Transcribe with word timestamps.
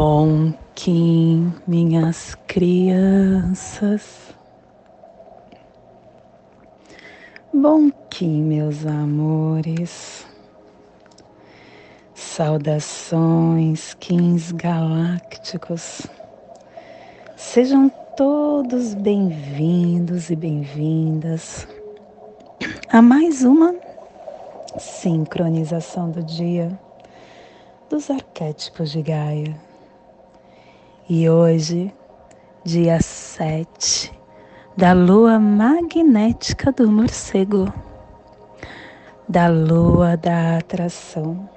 Bom 0.00 0.54
Kim, 0.76 1.52
minhas 1.66 2.36
crianças. 2.46 4.32
Bom 7.52 7.90
Kim, 8.08 8.44
meus 8.44 8.86
amores. 8.86 10.24
Saudações, 12.14 13.94
Kins 13.94 14.52
galácticos. 14.52 16.06
Sejam 17.36 17.88
todos 18.16 18.94
bem-vindos 18.94 20.30
e 20.30 20.36
bem-vindas 20.36 21.66
a 22.88 23.02
mais 23.02 23.42
uma 23.42 23.74
sincronização 24.78 26.08
do 26.08 26.22
dia 26.22 26.78
dos 27.90 28.08
arquétipos 28.08 28.92
de 28.92 29.02
Gaia. 29.02 29.67
E 31.10 31.26
hoje, 31.30 31.90
dia 32.62 33.00
7 33.00 34.12
da 34.76 34.92
lua 34.92 35.38
magnética 35.38 36.70
do 36.70 36.92
morcego, 36.92 37.72
da 39.26 39.48
lua 39.48 40.18
da 40.18 40.58
atração, 40.58 41.48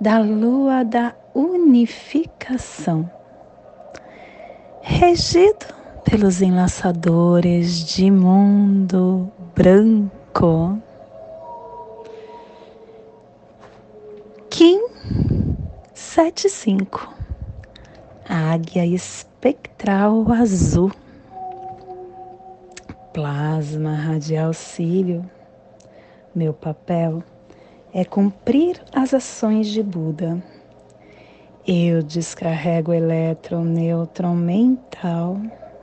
da 0.00 0.18
lua 0.18 0.84
da 0.84 1.14
unificação, 1.32 3.08
regido 4.80 5.66
pelos 6.02 6.42
enlaçadores 6.42 7.84
de 7.84 8.10
mundo 8.10 9.30
branco. 9.54 10.82
Kim 14.50 14.84
75 15.94 17.21
Águia 18.28 18.86
espectral 18.86 20.30
azul 20.32 20.92
Plasma 23.12 23.94
radial 23.94 24.52
cílio 24.52 25.28
Meu 26.34 26.52
papel 26.52 27.22
é 27.92 28.04
cumprir 28.04 28.80
as 28.94 29.12
ações 29.12 29.66
de 29.66 29.82
Buda. 29.82 30.42
Eu 31.66 32.02
descarrego 32.02 32.90
o 32.90 32.94
elétron 32.94 33.64
nêutron 33.64 34.34
mental 34.34 35.36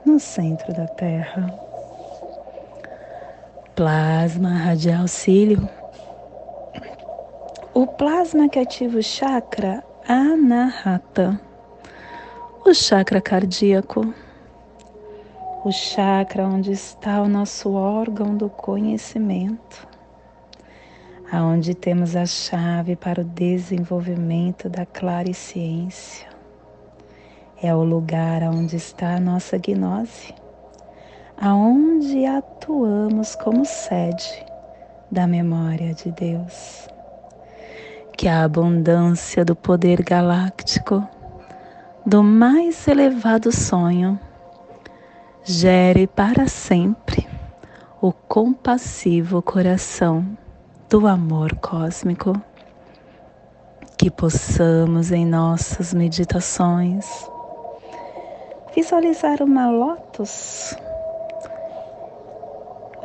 no 0.04 0.18
centro 0.18 0.72
da 0.74 0.86
Terra. 0.88 1.46
Plasma 3.76 4.50
radial 4.50 5.06
cílio. 5.06 5.68
O 7.72 7.86
plasma 7.86 8.48
que 8.48 8.58
ativa 8.58 8.98
o 8.98 9.02
chakra 9.02 9.84
Anahata, 10.08 11.40
o 12.64 12.74
chakra 12.74 13.20
cardíaco, 13.20 14.14
o 15.64 15.70
chakra 15.72 16.46
onde 16.46 16.72
está 16.72 17.22
o 17.22 17.28
nosso 17.28 17.72
órgão 17.72 18.36
do 18.36 18.48
conhecimento 18.48 19.90
aonde 21.32 21.74
temos 21.74 22.16
a 22.16 22.26
chave 22.26 22.96
para 22.96 23.20
o 23.20 23.24
desenvolvimento 23.24 24.68
da 24.68 24.84
clariciência. 24.84 26.28
É 27.62 27.74
o 27.74 27.84
lugar 27.84 28.42
onde 28.42 28.76
está 28.76 29.14
a 29.14 29.20
nossa 29.20 29.56
gnose, 29.58 30.34
aonde 31.40 32.26
atuamos 32.26 33.36
como 33.36 33.64
sede 33.64 34.44
da 35.10 35.26
memória 35.26 35.94
de 35.94 36.10
Deus. 36.10 36.88
Que 38.16 38.26
a 38.26 38.44
abundância 38.44 39.44
do 39.44 39.54
poder 39.54 40.02
galáctico, 40.02 41.06
do 42.06 42.22
mais 42.22 42.88
elevado 42.88 43.52
sonho, 43.52 44.18
gere 45.44 46.06
para 46.06 46.48
sempre 46.48 47.28
o 48.00 48.12
compassivo 48.12 49.42
coração 49.42 50.26
do 50.88 51.06
amor 51.06 51.54
cósmico, 51.56 52.32
que 53.98 54.10
possamos 54.10 55.12
em 55.12 55.26
nossas 55.26 55.92
meditações 55.92 57.06
visualizar 58.74 59.42
uma 59.42 59.70
lótus 59.70 60.74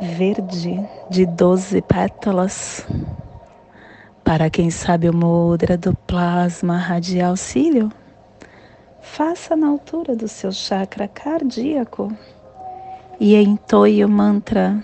verde 0.00 0.88
de 1.10 1.26
doze 1.26 1.82
pétalas. 1.82 2.86
Para 4.24 4.48
quem 4.50 4.70
sabe 4.70 5.08
o 5.08 5.14
mudra 5.14 5.76
do 5.76 5.94
plasma 5.94 6.76
radial 6.76 7.36
cílio, 7.36 7.90
faça 9.06 9.56
na 9.56 9.68
altura 9.68 10.14
do 10.14 10.28
seu 10.28 10.52
chakra 10.52 11.08
cardíaco 11.08 12.12
e 13.18 13.34
entoie 13.34 14.04
o 14.04 14.08
mantra 14.08 14.82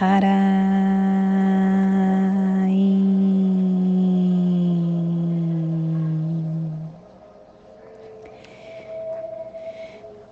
Hara. 0.00 0.28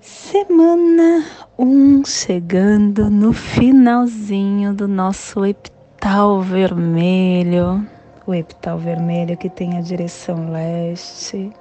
Semana 0.01 1.27
1 1.59 1.65
um 1.67 2.05
chegando 2.05 3.11
no 3.11 3.33
finalzinho 3.33 4.73
do 4.73 4.89
nosso 4.89 5.45
epital 5.45 6.41
vermelho. 6.41 7.87
O 8.27 8.35
epital 8.35 8.79
vermelho 8.79 9.37
que 9.37 9.51
tem 9.51 9.77
a 9.77 9.81
direção 9.81 10.51
leste, 10.51 11.53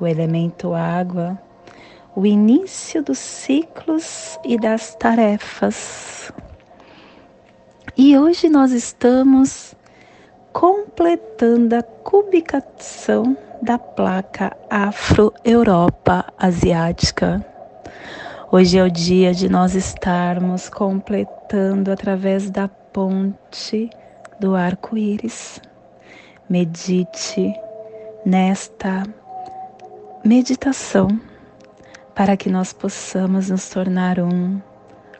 o 0.00 0.06
elemento 0.06 0.74
água, 0.74 1.38
o 2.14 2.24
início 2.26 3.02
dos 3.02 3.18
ciclos 3.18 4.38
e 4.44 4.58
das 4.58 4.94
tarefas. 4.94 6.32
E 7.96 8.18
hoje 8.18 8.48
nós 8.48 8.72
estamos 8.72 9.74
completando 10.52 11.76
a 11.76 11.82
cubicação 11.82 13.36
da 13.62 13.78
placa 13.78 14.56
Afro-Europa 14.70 16.32
Asiática 16.38 17.44
Hoje 18.54 18.78
é 18.78 18.84
o 18.84 18.88
dia 18.88 19.34
de 19.34 19.48
nós 19.48 19.74
estarmos 19.74 20.68
completando 20.68 21.90
através 21.90 22.48
da 22.52 22.68
ponte 22.68 23.90
do 24.38 24.54
arco-íris. 24.54 25.60
Medite 26.48 27.52
nesta 28.24 29.02
meditação 30.24 31.20
para 32.14 32.34
que 32.34 32.48
nós 32.48 32.72
possamos 32.72 33.50
nos 33.50 33.68
tornar 33.68 34.18
um 34.18 34.58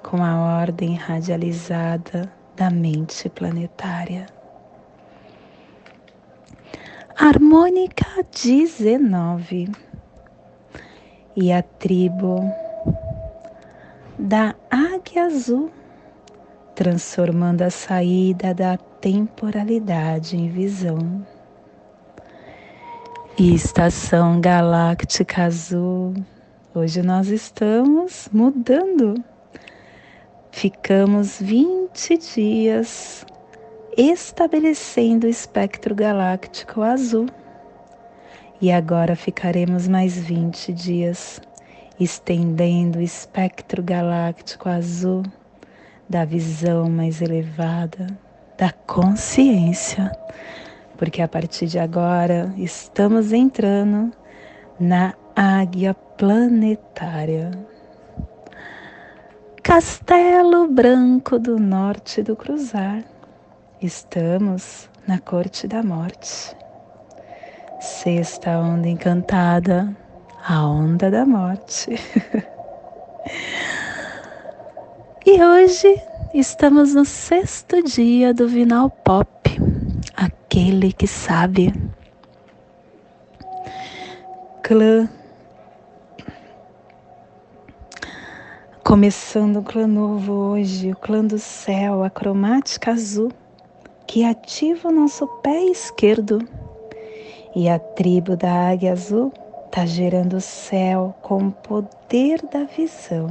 com 0.02 0.22
a 0.24 0.60
ordem 0.62 0.94
radializada 0.94 2.32
da 2.56 2.70
mente 2.70 3.28
planetária. 3.28 4.26
Harmônica 7.16 8.06
19 8.32 9.70
e 11.36 11.52
a 11.52 11.62
tribo 11.62 12.40
da 14.18 14.54
águia 14.70 15.26
azul, 15.26 15.70
transformando 16.74 17.62
a 17.62 17.70
saída 17.70 18.54
da 18.54 18.78
temporalidade 18.78 20.34
em 20.34 20.48
visão. 20.48 21.26
E 23.36 23.52
estação 23.52 24.40
galáctica 24.40 25.42
azul, 25.42 26.14
hoje 26.72 27.02
nós 27.02 27.26
estamos 27.26 28.28
mudando. 28.32 29.20
Ficamos 30.52 31.40
20 31.40 32.16
dias 32.16 33.26
estabelecendo 33.98 35.26
o 35.26 35.30
espectro 35.30 35.96
galáctico 35.96 36.80
azul. 36.80 37.26
E 38.60 38.70
agora 38.70 39.16
ficaremos 39.16 39.88
mais 39.88 40.16
20 40.16 40.72
dias 40.72 41.40
estendendo 41.98 43.00
o 43.00 43.02
espectro 43.02 43.82
galáctico 43.82 44.68
azul 44.68 45.24
da 46.08 46.24
visão 46.24 46.88
mais 46.88 47.20
elevada, 47.20 48.06
da 48.56 48.70
consciência, 48.70 50.12
porque 50.96 51.22
a 51.22 51.28
partir 51.28 51.66
de 51.66 51.78
agora 51.78 52.52
estamos 52.56 53.32
entrando 53.32 54.12
na 54.78 55.14
águia 55.34 55.94
planetária. 55.94 57.50
Castelo 59.62 60.68
Branco 60.68 61.38
do 61.38 61.58
Norte 61.58 62.22
do 62.22 62.36
Cruzar. 62.36 63.02
Estamos 63.80 64.90
na 65.06 65.18
Corte 65.18 65.66
da 65.66 65.82
Morte. 65.82 66.54
Sexta 67.80 68.58
onda 68.58 68.88
encantada 68.88 69.94
a 70.46 70.66
onda 70.66 71.10
da 71.10 71.24
morte. 71.24 71.90
e 75.24 75.42
hoje 75.42 75.98
estamos 76.34 76.94
no 76.94 77.04
sexto 77.04 77.82
dia 77.82 78.34
do 78.34 78.46
Vinal 78.46 78.90
Pop, 78.90 79.43
aquele 80.54 80.92
que 80.92 81.08
sabe. 81.08 81.72
clã. 84.62 85.08
Começando 88.84 89.56
o 89.56 89.62
clã 89.64 89.88
novo 89.88 90.32
hoje, 90.32 90.92
o 90.92 90.96
clã 90.96 91.24
do 91.24 91.40
céu, 91.40 92.04
a 92.04 92.08
cromática 92.08 92.92
azul, 92.92 93.32
que 94.06 94.24
ativa 94.24 94.90
o 94.90 94.92
nosso 94.92 95.26
pé 95.42 95.64
esquerdo. 95.64 96.38
E 97.56 97.68
a 97.68 97.80
tribo 97.80 98.36
da 98.36 98.70
águia 98.70 98.92
azul 98.92 99.32
está 99.66 99.84
gerando 99.84 100.36
o 100.36 100.40
céu 100.40 101.16
com 101.20 101.48
o 101.48 101.52
poder 101.52 102.40
da 102.52 102.62
visão. 102.62 103.28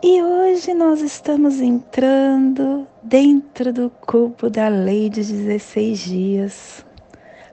E 0.00 0.22
hoje 0.22 0.74
nós 0.74 1.00
estamos 1.00 1.60
entrando 1.60 2.86
dentro 3.02 3.72
do 3.72 3.90
cubo 3.90 4.48
da 4.48 4.68
lei 4.68 5.10
de 5.10 5.24
16 5.24 5.98
dias, 5.98 6.86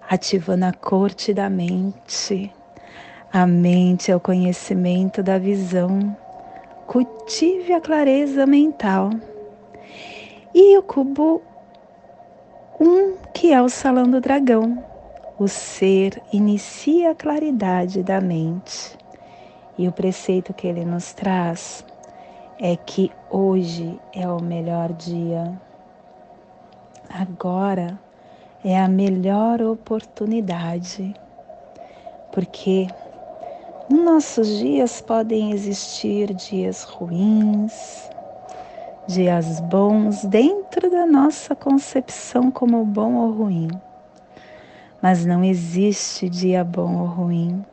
ativando 0.08 0.66
a 0.66 0.72
corte 0.72 1.34
da 1.34 1.50
mente. 1.50 2.54
A 3.34 3.48
mente 3.48 4.12
é 4.12 4.16
o 4.16 4.20
conhecimento 4.20 5.24
da 5.24 5.40
visão. 5.40 6.16
Cultive 6.86 7.74
a 7.74 7.82
clareza 7.82 8.46
mental. 8.46 9.10
E 10.54 10.78
o 10.78 10.84
cubo 10.84 11.42
1, 12.80 12.88
um, 12.88 13.18
que 13.34 13.54
é 13.54 13.60
o 13.60 13.70
salão 13.70 14.08
do 14.08 14.22
dragão. 14.22 14.86
O 15.40 15.48
ser 15.48 16.22
inicia 16.32 17.10
a 17.10 17.16
claridade 17.16 18.04
da 18.04 18.22
mente. 18.22 18.96
E 19.80 19.88
o 19.88 19.92
preceito 19.92 20.54
que 20.54 20.68
ele 20.68 20.86
nos 20.86 21.12
traz 21.12 21.84
é 22.60 22.76
que 22.78 23.12
hoje 23.30 24.00
é 24.14 24.28
o 24.28 24.42
melhor 24.42 24.94
dia. 24.94 25.60
Agora 27.10 28.00
é 28.64 28.80
a 28.80 28.88
melhor 28.88 29.62
oportunidade, 29.62 31.14
porque 32.32 32.88
nos 33.90 34.04
nossos 34.04 34.48
dias 34.48 35.02
podem 35.02 35.52
existir 35.52 36.34
dias 36.34 36.84
ruins, 36.84 38.10
dias 39.08 39.60
bons 39.60 40.24
dentro 40.26 40.90
da 40.90 41.06
nossa 41.06 41.56
concepção 41.56 42.50
como 42.50 42.84
bom 42.86 43.16
ou 43.16 43.32
ruim. 43.32 43.68
Mas 45.02 45.26
não 45.26 45.44
existe 45.44 46.30
dia 46.30 46.64
bom 46.64 47.02
ou 47.02 47.06
ruim 47.06 47.64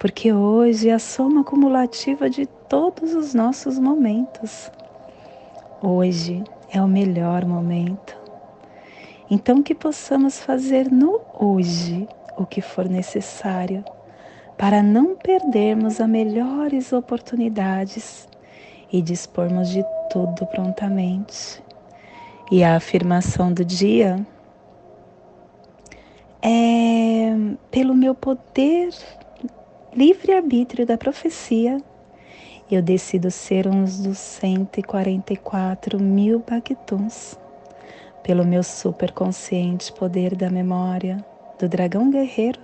porque 0.00 0.32
hoje 0.32 0.88
é 0.88 0.94
a 0.94 0.98
soma 0.98 1.42
acumulativa 1.42 2.30
de 2.30 2.46
todos 2.46 3.14
os 3.14 3.34
nossos 3.34 3.78
momentos. 3.78 4.72
Hoje 5.82 6.42
é 6.72 6.80
o 6.80 6.88
melhor 6.88 7.44
momento. 7.44 8.16
Então, 9.30 9.62
que 9.62 9.74
possamos 9.74 10.40
fazer 10.40 10.90
no 10.90 11.20
hoje 11.38 12.08
o 12.38 12.46
que 12.46 12.62
for 12.62 12.88
necessário 12.88 13.84
para 14.56 14.82
não 14.82 15.16
perdermos 15.16 16.00
as 16.00 16.08
melhores 16.08 16.94
oportunidades 16.94 18.26
e 18.90 19.02
dispormos 19.02 19.68
de 19.68 19.84
tudo 20.10 20.46
prontamente. 20.46 21.62
E 22.50 22.64
a 22.64 22.76
afirmação 22.76 23.52
do 23.52 23.66
dia 23.66 24.26
é 26.42 27.36
pelo 27.70 27.94
meu 27.94 28.14
poder 28.14 28.94
livre-arbítrio 29.94 30.86
da 30.86 30.96
profecia, 30.96 31.78
eu 32.70 32.80
decido 32.80 33.30
ser 33.30 33.66
um 33.66 33.84
dos 33.84 34.18
144 34.18 35.98
mil 35.98 36.44
Bactuns. 36.48 37.38
Pelo 38.22 38.44
meu 38.44 38.62
superconsciente 38.62 39.92
poder 39.92 40.36
da 40.36 40.48
memória 40.48 41.24
do 41.58 41.68
dragão 41.68 42.10
guerreiro, 42.10 42.60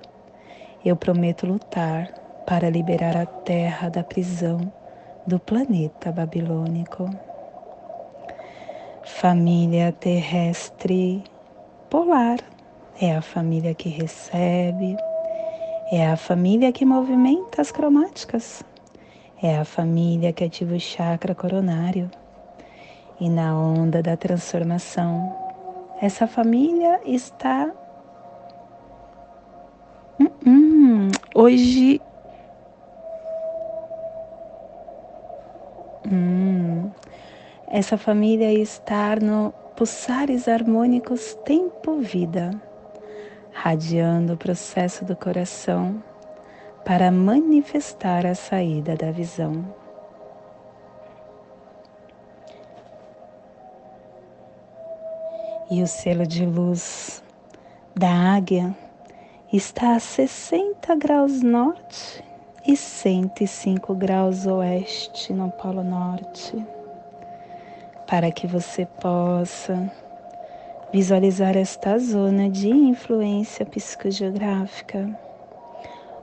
eu 0.85 0.95
prometo 0.95 1.47
lutar 1.47 2.13
para 2.47 2.71
liberar 2.71 3.17
a 3.17 3.27
terra 3.27 3.89
da 3.89 4.05
prisão 4.05 4.73
do 5.27 5.41
planeta 5.41 6.13
babilônico. 6.13 7.11
Família 9.03 9.91
terrestre 9.91 11.25
polar 11.91 12.39
é 13.01 13.17
a 13.17 13.23
família 13.23 13.75
que 13.75 13.89
recebe, 13.89 14.97
é 15.91 16.05
a 16.09 16.17
família 16.17 16.73
que 16.73 16.85
movimenta 16.85 17.63
as 17.63 17.71
cromáticas. 17.71 18.63
É 19.41 19.59
a 19.59 19.65
família 19.65 20.33
que 20.33 20.43
ativa 20.43 20.75
o 20.75 20.81
chakra 20.81 21.35
coronário. 21.35 22.11
E 23.21 23.29
na 23.29 23.57
onda 23.57 24.03
da 24.03 24.17
transformação, 24.17 25.35
essa 26.01 26.27
família 26.27 27.01
está. 27.07 27.73
Hum, 30.19 30.29
hum, 30.47 31.09
hoje. 31.35 32.01
Hum, 36.11 36.91
essa 37.69 37.97
família 37.97 38.53
está 38.53 39.17
no 39.17 39.53
pulsares 39.77 40.49
harmônicos 40.49 41.35
tempo-vida 41.45 42.61
radiando 43.59 44.35
o 44.35 44.37
processo 44.37 45.03
do 45.03 45.17
coração 45.17 46.03
para 46.85 47.11
manifestar 47.11 48.27
a 48.27 48.35
saída 48.35 48.95
da 48.95 49.11
visão. 49.11 49.65
E 55.71 55.83
o 55.83 55.87
selo 55.87 56.27
de 56.27 56.45
luz 56.45 57.25
da 57.95 58.37
águia 58.37 58.77
está 59.51 59.97
a 59.97 60.01
60 60.01 60.95
graus 60.97 61.41
norte 61.43 62.23
e 62.65 62.77
105 62.77 63.95
graus 63.95 64.47
oeste 64.47 65.33
no 65.33 65.51
Polo 65.51 65.83
Norte, 65.83 66.63
para 68.07 68.31
que 68.31 68.47
você 68.47 68.85
possa 69.01 69.91
visualizar 70.93 71.57
esta 71.57 71.99
zona 71.99 72.49
de 72.49 72.69
influência 72.69 73.67
psicogeográfica. 73.67 75.09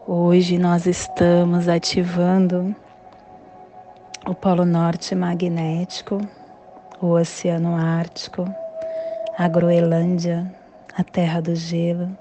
Hoje 0.08 0.58
nós 0.58 0.86
estamos 0.86 1.67
ativando 1.67 2.75
o 4.25 4.34
Polo 4.34 4.65
Norte 4.65 5.13
magnético, 5.15 6.17
o 7.01 7.08
Oceano 7.08 7.75
Ártico, 7.75 8.46
a 9.38 9.48
Groenlândia, 9.48 10.53
a 10.96 11.03
Terra 11.03 11.41
do 11.41 11.55
Gelo, 11.55 12.17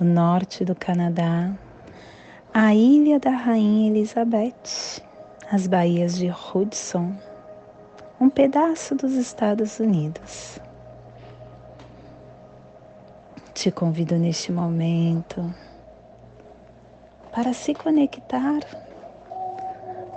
o 0.00 0.04
norte 0.04 0.64
do 0.64 0.74
Canadá, 0.74 1.52
a 2.52 2.74
Ilha 2.74 3.20
da 3.20 3.30
Rainha 3.30 3.90
Elizabeth, 3.90 5.00
as 5.50 5.66
baías 5.66 6.16
de 6.16 6.28
Hudson, 6.28 7.14
um 8.20 8.28
pedaço 8.28 8.96
dos 8.96 9.14
Estados 9.14 9.78
Unidos. 9.78 10.60
Te 13.58 13.72
convido 13.72 14.16
neste 14.16 14.52
momento 14.52 15.52
para 17.34 17.52
se 17.52 17.74
conectar 17.74 18.60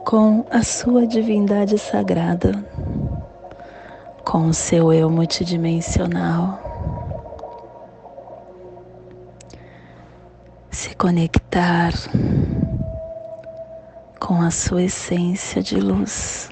com 0.06 0.46
a 0.52 0.62
sua 0.62 1.08
divindade 1.08 1.76
sagrada, 1.80 2.64
com 4.24 4.46
o 4.46 4.54
seu 4.54 4.94
eu 4.94 5.10
multidimensional. 5.10 6.60
Se 10.70 10.94
conectar 10.94 11.94
com 14.20 14.40
a 14.40 14.52
sua 14.52 14.84
essência 14.84 15.64
de 15.64 15.80
luz. 15.80 16.52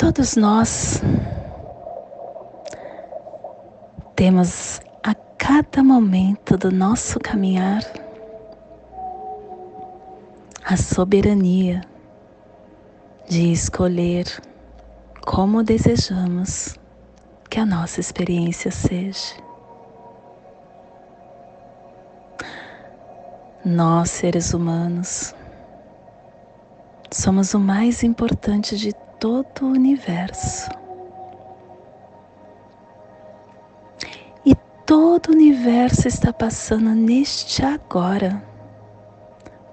Todos 0.00 0.34
nós 0.34 1.02
temos 4.16 4.80
a 5.02 5.14
cada 5.36 5.84
momento 5.84 6.56
do 6.56 6.72
nosso 6.72 7.20
caminhar 7.20 7.82
a 10.64 10.74
soberania 10.78 11.82
de 13.28 13.52
escolher 13.52 14.24
como 15.26 15.62
desejamos 15.62 16.76
que 17.50 17.60
a 17.60 17.66
nossa 17.66 18.00
experiência 18.00 18.70
seja. 18.70 19.34
Nós, 23.62 24.08
seres 24.08 24.54
humanos, 24.54 25.34
Somos 27.12 27.54
o 27.54 27.58
mais 27.58 28.04
importante 28.04 28.76
de 28.76 28.94
todo 29.20 29.66
o 29.66 29.72
universo. 29.72 30.70
E 34.46 34.54
todo 34.86 35.28
o 35.28 35.32
universo 35.32 36.08
está 36.08 36.32
passando 36.32 36.94
neste 36.94 37.62
agora 37.62 38.42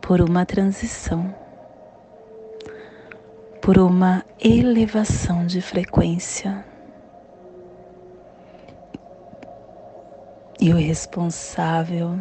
por 0.01 0.19
uma 0.19 0.45
transição, 0.45 1.33
por 3.61 3.77
uma 3.77 4.25
elevação 4.37 5.45
de 5.45 5.61
frequência. 5.61 6.65
E 10.59 10.73
o 10.73 10.75
responsável 10.75 12.19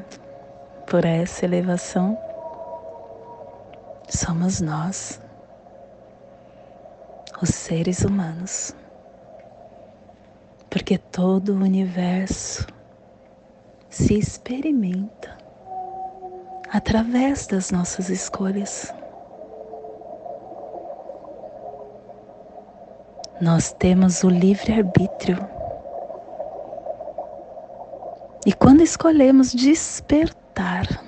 por 0.86 1.04
essa 1.04 1.44
elevação 1.44 2.16
somos 4.08 4.60
nós, 4.60 5.20
os 7.42 7.50
seres 7.50 8.02
humanos. 8.02 8.74
Porque 10.70 10.98
todo 10.98 11.50
o 11.50 11.56
universo 11.56 12.66
se 13.88 14.14
experimenta 14.18 15.36
através 16.70 17.46
das 17.46 17.70
nossas 17.70 18.10
escolhas. 18.10 18.92
Nós 23.40 23.72
temos 23.72 24.24
o 24.24 24.28
livre-arbítrio. 24.28 25.38
E 28.46 28.52
quando 28.52 28.82
escolhemos 28.82 29.52
despertar 29.52 31.04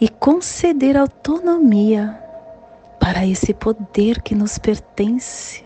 e 0.00 0.08
conceder 0.08 0.96
autonomia 0.96 2.21
para 3.02 3.26
esse 3.26 3.52
poder 3.52 4.22
que 4.22 4.32
nos 4.32 4.58
pertence, 4.58 5.64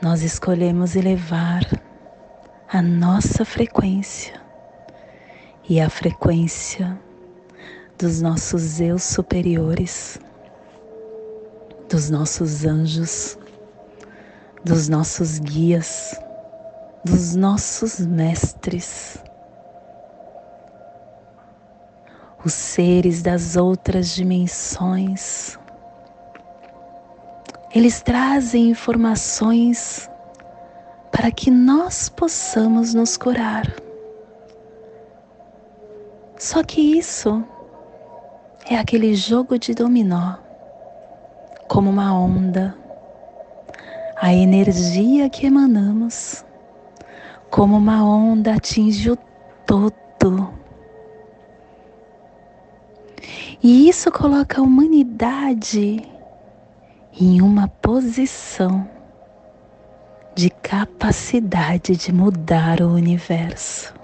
nós 0.00 0.22
escolhemos 0.22 0.94
elevar 0.94 1.62
a 2.68 2.80
nossa 2.80 3.44
frequência 3.44 4.40
e 5.68 5.80
a 5.80 5.90
frequência 5.90 6.96
dos 7.98 8.22
nossos 8.22 8.80
eus 8.80 9.02
superiores, 9.02 10.16
dos 11.88 12.08
nossos 12.08 12.64
anjos, 12.64 13.36
dos 14.64 14.88
nossos 14.88 15.40
guias, 15.40 16.16
dos 17.04 17.34
nossos 17.34 17.98
mestres, 17.98 19.18
os 22.44 22.52
seres 22.52 23.22
das 23.22 23.56
outras 23.56 24.14
dimensões. 24.14 25.58
Eles 27.74 28.02
trazem 28.02 28.70
informações 28.70 30.10
para 31.10 31.30
que 31.30 31.50
nós 31.50 32.08
possamos 32.08 32.94
nos 32.94 33.16
curar. 33.16 33.66
Só 36.38 36.62
que 36.64 36.80
isso 36.98 37.44
é 38.68 38.76
aquele 38.76 39.14
jogo 39.14 39.58
de 39.58 39.74
dominó, 39.74 40.36
como 41.68 41.90
uma 41.90 42.12
onda. 42.12 42.76
A 44.16 44.32
energia 44.32 45.28
que 45.30 45.46
emanamos, 45.46 46.44
como 47.50 47.76
uma 47.76 48.04
onda, 48.04 48.54
atinge 48.54 49.10
o 49.10 49.16
todo. 49.66 50.61
E 53.62 53.88
isso 53.88 54.10
coloca 54.10 54.60
a 54.60 54.64
humanidade 54.64 56.02
em 57.20 57.40
uma 57.40 57.68
posição 57.68 58.88
de 60.34 60.48
capacidade 60.50 61.96
de 61.96 62.12
mudar 62.12 62.80
o 62.80 62.88
universo. 62.88 63.94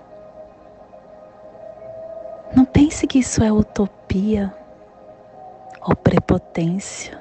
Não 2.55 2.65
pense 2.65 3.07
que 3.07 3.19
isso 3.19 3.43
é 3.43 3.51
utopia 3.51 4.55
ou 5.81 5.97
prepotência. 5.97 7.19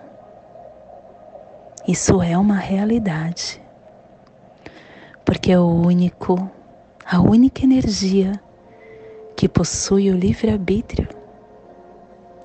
Isso 1.88 2.22
é 2.22 2.38
uma 2.38 2.58
realidade. 2.58 3.62
Porque 5.24 5.56
o 5.56 5.66
único, 5.66 6.50
a 7.06 7.20
única 7.20 7.64
energia 7.64 8.40
que 9.36 9.48
possui 9.48 10.10
o 10.12 10.18
livre-arbítrio 10.18 11.17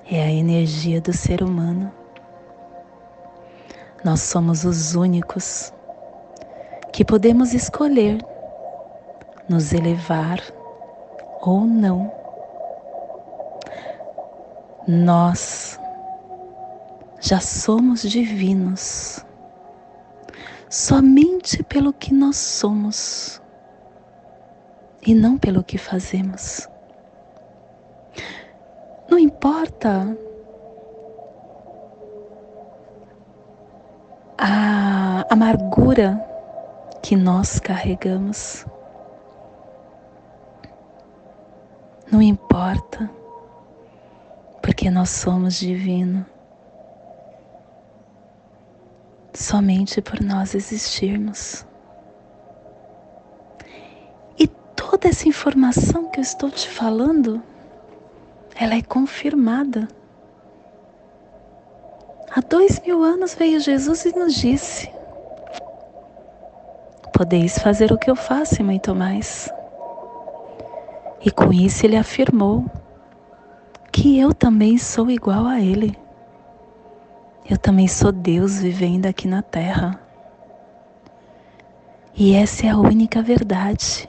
é 0.09 0.23
a 0.23 0.31
energia 0.31 0.99
do 1.01 1.13
ser 1.13 1.41
humano. 1.41 1.91
Nós 4.03 4.21
somos 4.21 4.65
os 4.65 4.95
únicos 4.95 5.73
que 6.91 7.05
podemos 7.05 7.53
escolher 7.53 8.23
nos 9.47 9.73
elevar 9.73 10.39
ou 11.41 11.61
não 11.61 12.23
nós 14.87 15.79
já 17.21 17.39
somos 17.39 18.01
divinos 18.01 19.25
somente 20.69 21.63
pelo 21.63 21.93
que 21.93 22.13
nós 22.13 22.35
somos 22.35 23.41
e 25.01 25.13
não 25.13 25.37
pelo 25.37 25.63
que 25.63 25.77
fazemos. 25.77 26.67
Não 29.13 29.19
importa 29.19 30.17
a 34.39 35.23
amargura 35.31 36.19
que 37.03 37.15
nós 37.15 37.59
carregamos. 37.59 38.65
Não 42.11 42.23
importa 42.23 43.07
porque 44.63 44.89
nós 44.89 45.11
somos 45.11 45.59
divino. 45.59 46.25
Somente 49.31 50.01
por 50.01 50.23
nós 50.23 50.55
existirmos. 50.55 51.67
E 54.39 54.47
toda 54.47 55.07
essa 55.07 55.29
informação 55.29 56.09
que 56.09 56.17
eu 56.17 56.23
estou 56.23 56.49
te 56.49 56.67
falando, 56.67 57.43
ela 58.55 58.75
é 58.75 58.81
confirmada. 58.81 59.87
Há 62.35 62.41
dois 62.41 62.79
mil 62.79 63.03
anos 63.03 63.35
veio 63.35 63.59
Jesus 63.59 64.05
e 64.05 64.17
nos 64.17 64.33
disse: 64.35 64.91
Podeis 67.13 67.59
fazer 67.59 67.91
o 67.91 67.97
que 67.97 68.09
eu 68.09 68.15
faço 68.15 68.61
e 68.61 68.63
muito 68.63 68.95
mais. 68.95 69.49
E 71.23 71.31
com 71.31 71.53
isso 71.53 71.85
ele 71.85 71.95
afirmou 71.95 72.65
que 73.91 74.19
eu 74.19 74.33
também 74.33 74.77
sou 74.77 75.09
igual 75.09 75.45
a 75.45 75.61
Ele. 75.61 75.95
Eu 77.49 77.57
também 77.57 77.87
sou 77.87 78.11
Deus 78.11 78.59
vivendo 78.59 79.05
aqui 79.05 79.27
na 79.27 79.41
terra. 79.41 79.99
E 82.15 82.33
essa 82.33 82.65
é 82.65 82.69
a 82.69 82.77
única 82.77 83.21
verdade. 83.21 84.07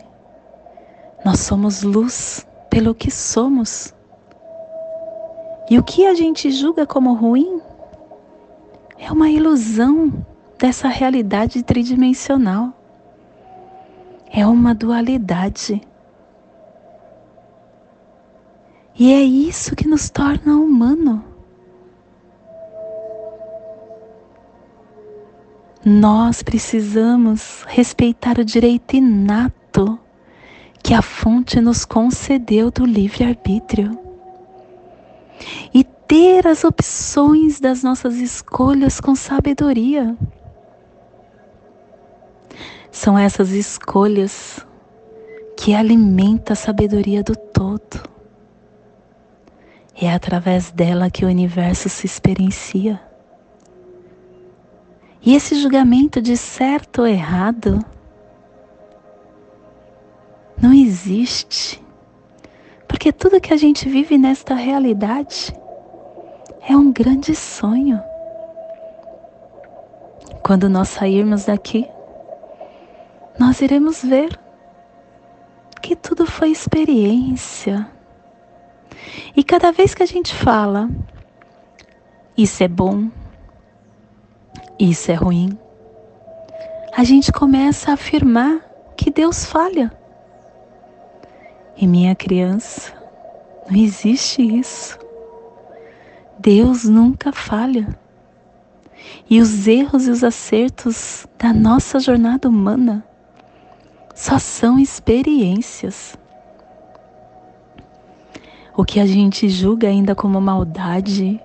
Nós 1.24 1.40
somos 1.40 1.82
luz 1.82 2.46
pelo 2.70 2.94
que 2.94 3.10
somos. 3.10 3.94
E 5.70 5.78
o 5.78 5.82
que 5.82 6.06
a 6.06 6.14
gente 6.14 6.50
julga 6.50 6.86
como 6.86 7.14
ruim 7.14 7.60
é 8.98 9.10
uma 9.10 9.30
ilusão 9.30 10.12
dessa 10.58 10.88
realidade 10.88 11.62
tridimensional. 11.62 12.72
É 14.30 14.46
uma 14.46 14.74
dualidade 14.74 15.80
E 18.96 19.12
é 19.12 19.22
isso 19.22 19.74
que 19.74 19.88
nos 19.88 20.08
torna 20.08 20.56
humano. 20.56 21.24
Nós 25.84 26.42
precisamos 26.42 27.64
respeitar 27.66 28.38
o 28.38 28.44
direito 28.44 28.94
inato 28.94 29.98
que 30.80 30.94
a 30.94 31.02
fonte 31.02 31.60
nos 31.60 31.84
concedeu 31.84 32.70
do 32.70 32.86
livre-arbítrio 32.86 34.03
e 35.72 35.84
ter 35.84 36.46
as 36.46 36.64
opções 36.64 37.60
das 37.60 37.82
nossas 37.82 38.16
escolhas 38.16 39.00
com 39.00 39.14
sabedoria. 39.14 40.16
São 42.90 43.18
essas 43.18 43.50
escolhas 43.50 44.64
que 45.56 45.74
alimentam 45.74 46.52
a 46.52 46.56
sabedoria 46.56 47.22
do 47.22 47.34
todo. 47.34 48.02
É 50.00 50.12
através 50.12 50.70
dela 50.70 51.10
que 51.10 51.24
o 51.24 51.28
universo 51.28 51.88
se 51.88 52.06
experiencia. 52.06 53.00
E 55.22 55.34
esse 55.34 55.54
julgamento 55.54 56.20
de 56.20 56.36
certo 56.36 57.02
ou 57.02 57.06
errado 57.06 57.84
não 60.60 60.72
existe. 60.72 61.83
Porque 62.94 63.12
tudo 63.12 63.40
que 63.40 63.52
a 63.52 63.56
gente 63.56 63.88
vive 63.88 64.16
nesta 64.16 64.54
realidade 64.54 65.52
É 66.62 66.76
um 66.76 66.92
grande 66.92 67.34
sonho. 67.34 68.00
Quando 70.44 70.68
nós 70.68 70.90
sairmos 70.90 71.46
daqui, 71.46 71.88
nós 73.36 73.60
iremos 73.60 74.00
ver 74.00 74.38
que 75.82 75.96
tudo 75.96 76.24
foi 76.24 76.50
experiência. 76.50 77.90
E 79.36 79.42
cada 79.42 79.72
vez 79.72 79.92
que 79.92 80.04
a 80.04 80.06
gente 80.06 80.32
fala, 80.32 80.88
isso 82.38 82.62
é 82.62 82.68
bom, 82.68 83.10
isso 84.78 85.10
é 85.10 85.14
ruim, 85.14 85.58
a 86.96 87.02
gente 87.02 87.32
começa 87.32 87.90
a 87.90 87.94
afirmar 87.94 88.60
que 88.96 89.10
Deus 89.10 89.44
falha. 89.44 90.03
E 91.76 91.86
minha 91.86 92.14
criança, 92.14 92.92
não 93.68 93.76
existe 93.76 94.42
isso. 94.42 94.98
Deus 96.38 96.84
nunca 96.84 97.32
falha. 97.32 97.98
E 99.28 99.40
os 99.40 99.66
erros 99.66 100.06
e 100.06 100.10
os 100.10 100.22
acertos 100.22 101.26
da 101.38 101.52
nossa 101.52 101.98
jornada 101.98 102.48
humana 102.48 103.04
só 104.14 104.38
são 104.38 104.78
experiências. 104.78 106.16
O 108.76 108.84
que 108.84 109.00
a 109.00 109.06
gente 109.06 109.48
julga 109.48 109.88
ainda 109.88 110.14
como 110.14 110.40
maldade, 110.40 111.40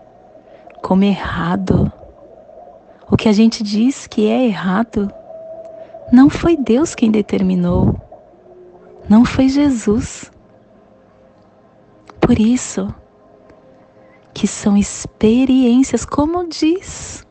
como 0.81 1.03
errado, 1.03 1.91
o 3.09 3.17
que 3.17 3.27
a 3.27 3.33
gente 3.33 3.63
diz 3.63 4.05
que 4.05 4.27
é 4.27 4.45
errado, 4.45 5.11
não 6.11 6.29
foi 6.29 6.55
Deus 6.55 6.93
quem 6.93 7.09
determinou, 7.09 7.98
não 9.09 9.25
foi 9.25 9.49
Jesus. 9.49 10.31
Por 12.21 12.37
isso, 12.39 12.93
que 14.35 14.47
são 14.47 14.77
experiências, 14.77 16.05
como 16.05 16.47
diz 16.47 17.25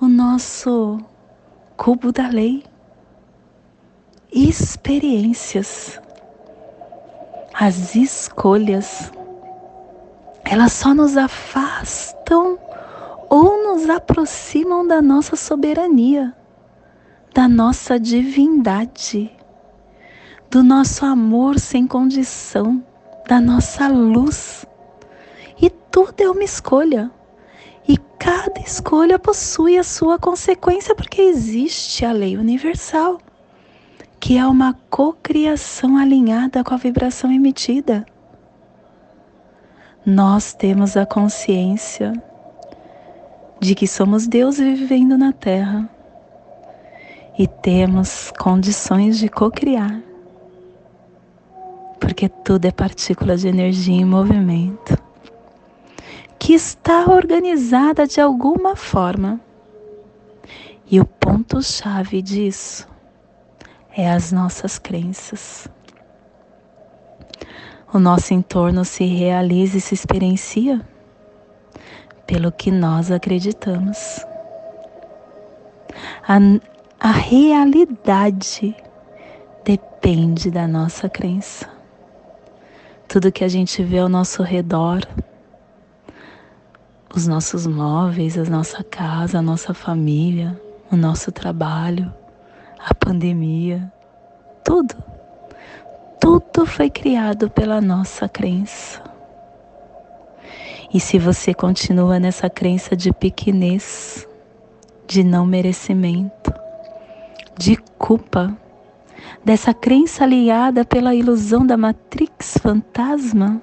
o 0.00 0.08
nosso 0.08 0.98
cubo 1.76 2.10
da 2.10 2.28
lei. 2.28 2.64
Experiências. 4.32 6.00
As 7.54 7.94
escolhas, 7.94 9.12
elas 10.44 10.72
só 10.72 10.92
nos 10.94 11.16
afastam 11.16 12.58
ou 13.30 13.62
nos 13.62 13.88
aproximam 13.88 14.86
da 14.86 15.00
nossa 15.00 15.36
soberania, 15.36 16.34
da 17.34 17.48
nossa 17.48 17.98
divindade, 17.98 19.37
do 20.50 20.62
nosso 20.62 21.04
amor 21.04 21.58
sem 21.58 21.86
condição, 21.86 22.82
da 23.28 23.40
nossa 23.40 23.88
luz. 23.88 24.66
E 25.60 25.68
tudo 25.68 26.20
é 26.20 26.30
uma 26.30 26.44
escolha. 26.44 27.10
E 27.86 27.96
cada 28.18 28.60
escolha 28.60 29.18
possui 29.18 29.78
a 29.78 29.82
sua 29.82 30.18
consequência, 30.18 30.94
porque 30.94 31.22
existe 31.22 32.04
a 32.04 32.12
lei 32.12 32.36
universal, 32.36 33.18
que 34.20 34.36
é 34.36 34.46
uma 34.46 34.74
cocriação 34.90 35.96
alinhada 35.96 36.64
com 36.64 36.74
a 36.74 36.78
vibração 36.78 37.30
emitida. 37.32 38.04
Nós 40.04 40.54
temos 40.54 40.96
a 40.96 41.04
consciência 41.04 42.12
de 43.60 43.74
que 43.74 43.86
somos 43.86 44.26
Deus 44.26 44.56
vivendo 44.58 45.18
na 45.18 45.32
Terra 45.32 45.88
e 47.38 47.46
temos 47.46 48.32
condições 48.38 49.18
de 49.18 49.28
cocriar, 49.28 50.00
porque 51.98 52.28
tudo 52.28 52.64
é 52.64 52.70
partícula 52.70 53.36
de 53.36 53.48
energia 53.48 53.94
em 53.94 54.04
movimento 54.04 55.08
que 56.38 56.54
está 56.54 57.04
organizada 57.06 58.06
de 58.06 58.20
alguma 58.20 58.76
forma. 58.76 59.40
E 60.90 60.98
o 61.00 61.04
ponto-chave 61.04 62.22
disso 62.22 62.88
é 63.94 64.10
as 64.10 64.32
nossas 64.32 64.78
crenças. 64.78 65.68
O 67.92 67.98
nosso 67.98 68.32
entorno 68.32 68.84
se 68.84 69.04
realiza 69.04 69.76
e 69.76 69.80
se 69.80 69.94
experiencia 69.94 70.80
pelo 72.26 72.52
que 72.52 72.70
nós 72.70 73.10
acreditamos. 73.10 74.24
A, 76.26 76.38
a 77.00 77.10
realidade 77.10 78.74
depende 79.64 80.50
da 80.50 80.66
nossa 80.66 81.08
crença. 81.08 81.77
Tudo 83.08 83.32
que 83.32 83.42
a 83.42 83.48
gente 83.48 83.82
vê 83.82 83.98
ao 84.00 84.08
nosso 84.08 84.42
redor 84.42 85.00
os 87.14 87.26
nossos 87.26 87.66
móveis, 87.66 88.36
a 88.36 88.44
nossa 88.44 88.84
casa, 88.84 89.38
a 89.38 89.42
nossa 89.42 89.72
família, 89.72 90.60
o 90.92 90.96
nosso 90.96 91.32
trabalho, 91.32 92.12
a 92.78 92.94
pandemia, 92.94 93.90
tudo. 94.62 94.94
Tudo 96.20 96.66
foi 96.66 96.90
criado 96.90 97.48
pela 97.48 97.80
nossa 97.80 98.28
crença. 98.28 99.02
E 100.92 101.00
se 101.00 101.18
você 101.18 101.54
continua 101.54 102.20
nessa 102.20 102.50
crença 102.50 102.94
de 102.94 103.10
pequenez, 103.10 104.28
de 105.06 105.24
não 105.24 105.46
merecimento, 105.46 106.52
de 107.56 107.76
culpa, 107.98 108.54
dessa 109.44 109.72
crença 109.74 110.24
aliada 110.24 110.84
pela 110.84 111.14
ilusão 111.14 111.66
da 111.66 111.76
matrix 111.76 112.58
fantasma, 112.60 113.60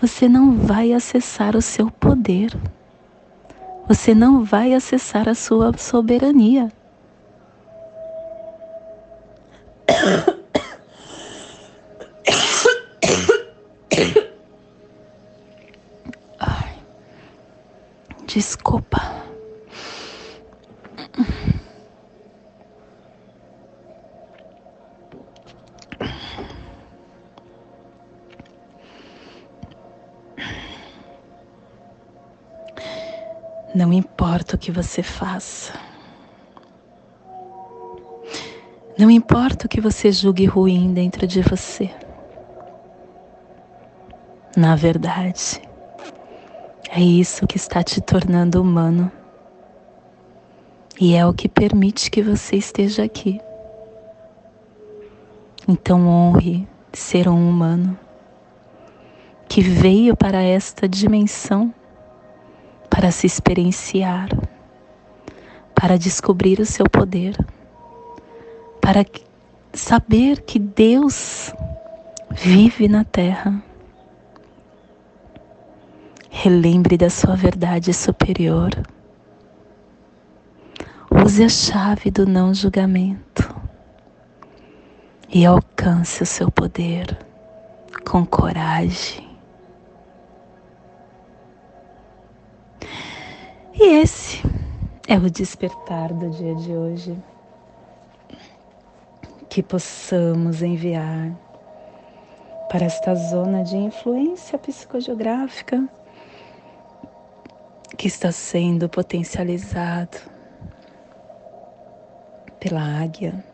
você 0.00 0.28
não 0.28 0.56
vai 0.56 0.92
acessar 0.92 1.56
o 1.56 1.62
seu 1.62 1.90
poder. 1.90 2.56
Você 3.88 4.14
não 4.14 4.44
vai 4.44 4.74
acessar 4.74 5.28
a 5.28 5.34
sua 5.34 5.76
soberania. 5.76 6.70
Desculpa. 18.26 19.27
Não 33.74 33.92
importa 33.92 34.56
o 34.56 34.58
que 34.58 34.72
você 34.72 35.02
faça. 35.02 35.74
Não 38.98 39.10
importa 39.10 39.66
o 39.66 39.68
que 39.68 39.80
você 39.80 40.10
julgue 40.10 40.46
ruim 40.46 40.92
dentro 40.92 41.26
de 41.26 41.42
você. 41.42 41.90
Na 44.56 44.74
verdade, 44.74 45.60
é 46.90 47.00
isso 47.00 47.46
que 47.46 47.58
está 47.58 47.82
te 47.82 48.00
tornando 48.00 48.60
humano. 48.60 49.12
E 50.98 51.14
é 51.14 51.24
o 51.26 51.34
que 51.34 51.48
permite 51.48 52.10
que 52.10 52.22
você 52.22 52.56
esteja 52.56 53.04
aqui. 53.04 53.38
Então 55.68 56.08
honre 56.08 56.66
ser 56.92 57.28
um 57.28 57.48
humano 57.48 57.96
que 59.48 59.60
veio 59.60 60.16
para 60.16 60.42
esta 60.42 60.88
dimensão 60.88 61.72
para 62.98 63.12
se 63.12 63.28
experienciar, 63.28 64.28
para 65.72 65.96
descobrir 65.96 66.58
o 66.58 66.66
seu 66.66 66.84
poder, 66.90 67.36
para 68.80 69.06
saber 69.72 70.42
que 70.42 70.58
Deus 70.58 71.54
vive 72.32 72.88
na 72.88 73.04
terra. 73.04 73.62
Relembre 76.28 76.96
da 76.96 77.08
sua 77.08 77.36
verdade 77.36 77.94
superior. 77.94 78.70
Use 81.24 81.44
a 81.44 81.48
chave 81.48 82.10
do 82.10 82.26
não 82.26 82.52
julgamento 82.52 83.48
e 85.32 85.46
alcance 85.46 86.20
o 86.20 86.26
seu 86.26 86.50
poder 86.50 87.16
com 88.04 88.26
coragem 88.26 89.27
E 93.80 94.00
esse 94.00 94.42
é 95.06 95.16
o 95.16 95.30
despertar 95.30 96.12
do 96.12 96.28
dia 96.30 96.52
de 96.56 96.72
hoje. 96.72 97.16
Que 99.48 99.62
possamos 99.62 100.62
enviar 100.62 101.30
para 102.68 102.86
esta 102.86 103.14
zona 103.14 103.62
de 103.62 103.76
influência 103.76 104.58
psicogeográfica 104.58 105.88
que 107.96 108.08
está 108.08 108.32
sendo 108.32 108.88
potencializado 108.88 110.18
pela 112.58 112.82
águia, 112.82 113.44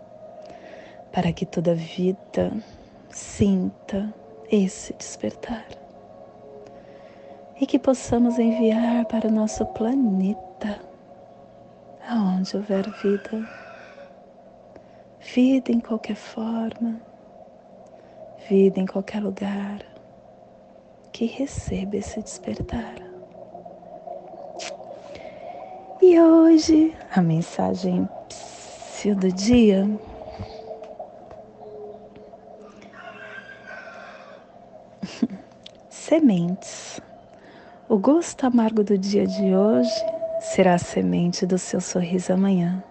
para 1.12 1.34
que 1.34 1.44
toda 1.44 1.74
vida 1.74 2.50
sinta 3.10 4.10
esse 4.50 4.94
despertar 4.94 5.83
e 7.60 7.66
que 7.66 7.78
possamos 7.78 8.38
enviar 8.38 9.04
para 9.06 9.28
o 9.28 9.32
nosso 9.32 9.64
planeta, 9.66 10.80
aonde 12.08 12.56
houver 12.56 12.90
vida, 13.02 13.48
vida 15.20 15.72
em 15.72 15.80
qualquer 15.80 16.16
forma, 16.16 17.00
vida 18.48 18.80
em 18.80 18.86
qualquer 18.86 19.22
lugar, 19.22 19.80
que 21.12 21.26
receba 21.26 21.96
esse 21.96 22.20
despertar. 22.20 22.96
E 26.02 26.20
hoje 26.20 26.94
a 27.14 27.22
mensagem 27.22 28.08
do 29.12 29.30
dia 29.32 29.86
sementes. 35.90 37.03
O 37.86 37.98
gosto 37.98 38.46
amargo 38.46 38.82
do 38.82 38.96
dia 38.96 39.26
de 39.26 39.54
hoje 39.54 39.92
será 40.40 40.72
a 40.72 40.78
semente 40.78 41.44
do 41.44 41.58
seu 41.58 41.82
sorriso 41.82 42.32
amanhã. 42.32 42.82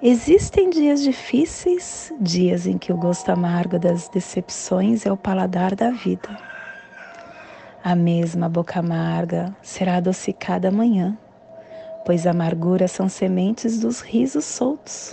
Existem 0.00 0.70
dias 0.70 1.02
difíceis, 1.02 2.12
dias 2.20 2.64
em 2.64 2.78
que 2.78 2.92
o 2.92 2.96
gosto 2.96 3.28
amargo 3.30 3.76
das 3.76 4.08
decepções 4.08 5.04
é 5.04 5.10
o 5.10 5.16
paladar 5.16 5.74
da 5.74 5.90
vida. 5.90 6.28
A 7.82 7.96
mesma 7.96 8.48
boca 8.48 8.78
amarga 8.78 9.52
será 9.60 9.96
adocicada 9.96 10.68
amanhã, 10.68 11.18
pois 12.04 12.24
a 12.24 12.30
amargura 12.30 12.86
são 12.86 13.08
sementes 13.08 13.80
dos 13.80 14.00
risos 14.00 14.44
soltos. 14.44 15.12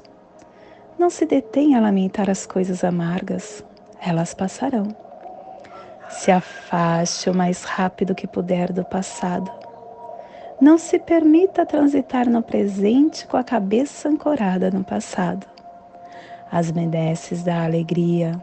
Não 1.00 1.10
se 1.10 1.26
detenha 1.26 1.80
a 1.80 1.82
lamentar 1.82 2.30
as 2.30 2.46
coisas 2.46 2.84
amargas, 2.84 3.66
elas 4.00 4.36
passarão. 4.36 4.96
Se 6.16 6.32
afaste 6.32 7.30
o 7.30 7.36
mais 7.36 7.64
rápido 7.64 8.16
que 8.16 8.28
puder 8.28 8.72
do 8.72 8.86
passado. 8.86 9.52
Não 10.62 10.78
se 10.78 10.98
permita 11.00 11.66
transitar 11.66 12.30
no 12.30 12.42
presente 12.42 13.28
com 13.28 13.36
a 13.36 13.44
cabeça 13.44 14.08
ancorada 14.08 14.72
no 14.72 14.84
passado. 14.84 15.46
As 16.52 16.72
meneces 16.72 17.44
da 17.44 17.66
alegria 17.66 18.40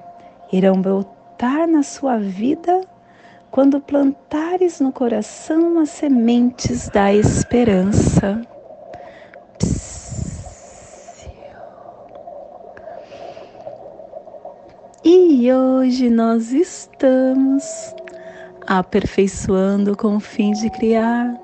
irão 0.53 0.81
brotar 0.81 1.67
na 1.67 1.83
sua 1.83 2.19
vida 2.19 2.81
quando 3.51 3.81
plantares 3.81 4.81
no 4.81 4.93
coração 4.93 5.79
as 5.79 5.91
sementes 5.91 6.89
da 6.89 7.15
esperança. 7.15 8.43
E 15.03 15.51
hoje 15.51 16.11
nós 16.11 16.53
estamos 16.53 17.65
aperfeiçoando 18.67 19.97
com 19.97 20.17
o 20.17 20.21
fim 20.21 20.53
de 20.53 20.69
criar, 20.69 21.35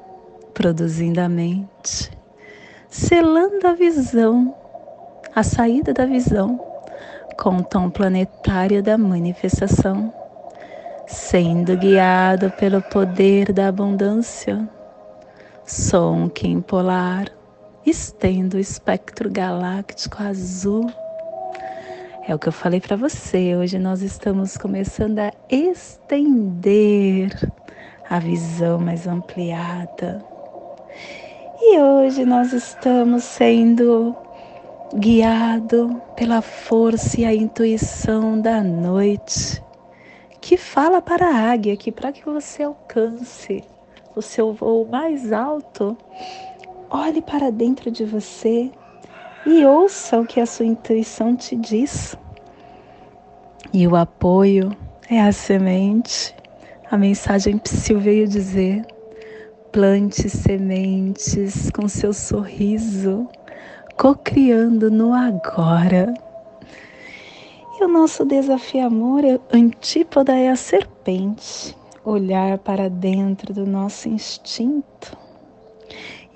produzindo 0.53 1.23
a 1.23 1.29
mente, 1.29 2.11
selando 2.91 3.67
a 3.67 3.73
visão, 3.73 4.55
a 5.35 5.43
saída 5.43 5.95
da 5.95 6.05
visão, 6.05 6.63
com 7.41 7.57
o 7.57 7.65
tom 7.65 7.89
planetário 7.89 8.83
da 8.83 8.99
manifestação, 8.99 10.13
sendo 11.07 11.79
guiado 11.79 12.51
pelo 12.59 12.83
poder 12.83 13.55
da 13.55 13.69
abundância. 13.69 14.69
Som 15.65 16.29
Kim 16.29 16.61
polar, 16.61 17.33
estendo 17.87 18.59
o 18.59 18.61
espectro 18.61 19.31
galáctico 19.31 20.23
azul 20.23 20.93
é 22.29 22.35
o 22.35 22.39
que 22.39 22.49
eu 22.49 22.53
falei 22.53 22.81
para 22.81 22.97
você. 22.97 23.55
Hoje 23.55 23.79
nós 23.79 24.03
estamos 24.03 24.57
começando 24.57 25.21
a 25.21 25.33
estender 25.49 27.31
a 28.11 28.19
visão 28.19 28.81
mais 28.81 29.07
ampliada. 29.07 30.25
E 31.61 31.79
hoje 31.79 32.25
nós 32.25 32.53
estamos 32.53 33.23
sendo 33.23 34.15
guiado 34.97 36.03
pela 36.17 36.43
força 36.43 37.21
e 37.21 37.25
a 37.25 37.33
intuição 37.33 38.41
da 38.41 38.61
noite, 38.61 39.63
que 40.41 40.57
fala 40.57 41.01
para 41.01 41.27
a 41.27 41.51
águia 41.53 41.77
que 41.77 41.93
para 41.93 42.11
que 42.11 42.25
você 42.25 42.65
alcance 42.65 43.63
o 44.17 44.23
seu 44.23 44.53
voo 44.53 44.87
mais 44.91 45.33
alto, 45.33 45.97
olhe 46.91 47.23
para 47.23 47.53
dentro 47.53 47.89
de 47.89 48.05
você 48.05 48.73
e 49.47 49.65
ouça 49.65 50.19
o 50.19 50.27
que 50.27 50.41
a 50.41 50.47
sua 50.47 50.67
intuição 50.67 51.37
te 51.37 51.55
diz. 51.55 52.19
E 53.73 53.87
o 53.87 53.95
apoio 53.95 54.77
é 55.09 55.21
a 55.21 55.31
semente. 55.31 56.35
A 56.91 56.99
mensagem 56.99 57.57
Psyu 57.59 58.01
veio 58.01 58.27
dizer: 58.27 58.85
plante 59.71 60.29
sementes 60.29 61.71
com 61.71 61.87
seu 61.87 62.13
sorriso, 62.13 63.29
cocriando 63.97 64.91
no 64.91 65.15
agora. 65.15 66.13
E 67.79 67.85
o 67.85 67.89
nosso 67.89 68.25
desafio 68.25 68.87
amor 68.87 69.25
é 69.25 69.39
antípoda 69.53 70.35
é 70.35 70.49
a 70.49 70.57
serpente, 70.57 71.77
olhar 72.05 72.59
para 72.59 72.89
dentro 72.89 73.53
do 73.53 73.67
nosso 73.67 74.09
instinto 74.09 75.27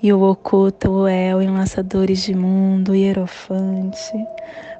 e 0.01 0.11
o 0.11 0.21
oculta 0.21 0.89
o 0.89 1.07
El 1.07 1.41
em 1.41 1.51
Laçadores 1.51 2.23
de 2.23 2.33
Mundo, 2.33 2.95
Hierofante, 2.95 4.13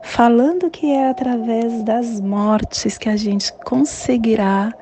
falando 0.01 0.69
que 0.69 0.91
é 0.91 1.09
através 1.09 1.83
das 1.83 2.19
mortes 2.19 2.97
que 2.97 3.07
a 3.07 3.15
gente 3.15 3.53
conseguirá 3.65 4.73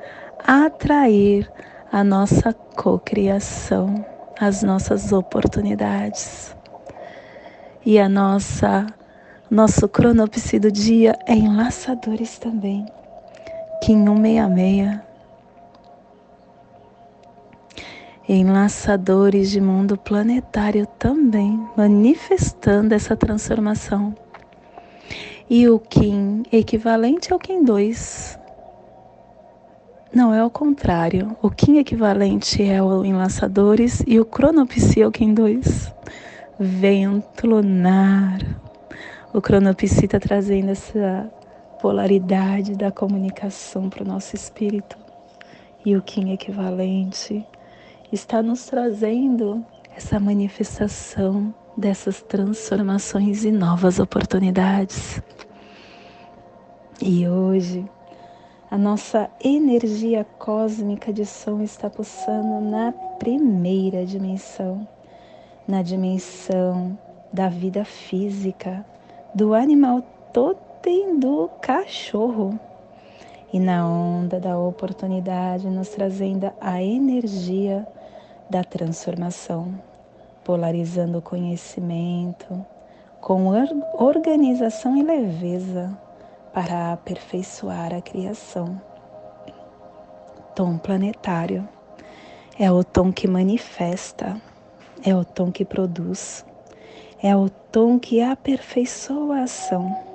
atrair 0.46 1.50
a 1.92 2.02
nossa 2.02 2.52
cocriação, 2.52 4.04
as 4.40 4.62
nossas 4.62 5.12
oportunidades. 5.12 6.56
E 7.84 7.98
a 7.98 8.08
nossa 8.08 8.86
nosso 9.50 9.88
cronopse 9.88 10.60
do 10.60 10.70
dia 10.70 11.18
é 11.26 11.34
em 11.34 11.54
Laçadores 11.56 12.38
também, 12.38 12.86
Kim 13.82 14.04
166 14.06 15.09
enlaçadores 18.36 19.50
de 19.50 19.60
mundo 19.60 19.96
planetário 19.96 20.86
também, 20.86 21.60
manifestando 21.76 22.94
essa 22.94 23.16
transformação. 23.16 24.14
E 25.48 25.68
o 25.68 25.80
Kim 25.80 26.44
equivalente 26.52 27.32
ao 27.32 27.40
Kim 27.40 27.64
2. 27.64 28.38
Não, 30.14 30.32
é 30.32 30.44
o 30.44 30.50
contrário. 30.50 31.36
O 31.42 31.50
Kim 31.50 31.78
equivalente 31.78 32.62
é 32.62 32.80
o 32.80 33.04
enlaçadores 33.04 34.00
e 34.06 34.20
o 34.20 34.24
cronopsi 34.24 35.02
é 35.02 35.06
o 35.08 35.10
Kim 35.10 35.34
2. 35.34 35.92
Vento 36.58 37.48
lunar. 37.48 38.38
O 39.34 39.40
cronopsi 39.40 40.04
está 40.04 40.20
trazendo 40.20 40.70
essa 40.70 41.28
polaridade 41.82 42.76
da 42.76 42.92
comunicação 42.92 43.90
para 43.90 44.04
o 44.04 44.06
nosso 44.06 44.36
espírito. 44.36 44.96
E 45.84 45.96
o 45.96 46.02
Kim 46.02 46.32
equivalente 46.32 47.44
está 48.12 48.42
nos 48.42 48.66
trazendo 48.66 49.64
essa 49.96 50.18
manifestação 50.18 51.54
dessas 51.76 52.20
transformações 52.22 53.44
e 53.44 53.52
novas 53.52 53.98
oportunidades. 53.98 55.22
E 57.00 57.26
hoje, 57.28 57.88
a 58.70 58.76
nossa 58.76 59.30
energia 59.42 60.24
cósmica 60.38 61.12
de 61.12 61.24
som 61.24 61.62
está 61.62 61.88
pulsando 61.88 62.60
na 62.60 62.92
primeira 63.18 64.04
dimensão, 64.04 64.86
na 65.66 65.82
dimensão 65.82 66.98
da 67.32 67.48
vida 67.48 67.84
física, 67.84 68.84
do 69.34 69.54
animal 69.54 70.02
totem 70.32 71.18
do 71.18 71.48
cachorro 71.62 72.58
e 73.52 73.58
na 73.58 73.86
onda 73.86 74.38
da 74.38 74.58
oportunidade, 74.58 75.68
nos 75.68 75.88
trazendo 75.88 76.52
a 76.60 76.82
energia 76.82 77.86
da 78.50 78.64
transformação, 78.64 79.72
polarizando 80.44 81.18
o 81.18 81.22
conhecimento 81.22 82.66
com 83.20 83.48
organização 83.94 84.96
e 84.96 85.02
leveza 85.02 85.96
para 86.52 86.92
aperfeiçoar 86.92 87.94
a 87.94 88.00
criação. 88.00 88.80
Tom 90.54 90.76
planetário 90.76 91.68
é 92.58 92.70
o 92.70 92.82
tom 92.82 93.12
que 93.12 93.28
manifesta, 93.28 94.40
é 95.04 95.14
o 95.14 95.24
tom 95.24 95.52
que 95.52 95.64
produz, 95.64 96.44
é 97.22 97.36
o 97.36 97.48
tom 97.48 97.98
que 97.98 98.20
aperfeiçoa 98.20 99.36
a 99.36 99.42
ação 99.44 100.10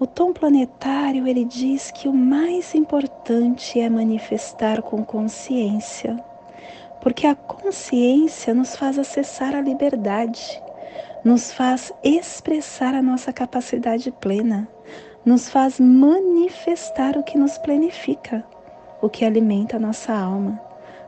o 0.00 0.06
tom 0.06 0.32
planetário 0.32 1.28
ele 1.28 1.44
diz 1.44 1.90
que 1.90 2.08
o 2.08 2.12
mais 2.14 2.74
importante 2.74 3.78
é 3.78 3.90
manifestar 3.90 4.80
com 4.80 5.04
consciência, 5.04 6.16
porque 7.00 7.26
a 7.26 7.34
consciência 7.34 8.52
nos 8.52 8.76
faz 8.76 8.98
acessar 8.98 9.54
a 9.54 9.60
liberdade, 9.60 10.62
nos 11.24 11.52
faz 11.52 11.92
expressar 12.02 12.94
a 12.94 13.02
nossa 13.02 13.32
capacidade 13.32 14.10
plena, 14.10 14.68
nos 15.24 15.48
faz 15.48 15.78
manifestar 15.78 17.16
o 17.16 17.22
que 17.22 17.38
nos 17.38 17.58
planifica, 17.58 18.44
o 19.02 19.08
que 19.08 19.24
alimenta 19.24 19.76
a 19.76 19.80
nossa 19.80 20.12
alma, 20.12 20.60